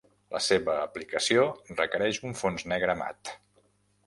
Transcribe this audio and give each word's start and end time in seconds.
La 0.35 0.39
seva 0.45 0.77
aplicació 0.85 1.43
requereix 1.75 2.21
un 2.31 2.35
fons 2.41 2.67
negre 2.73 2.97
mat. 3.05 3.37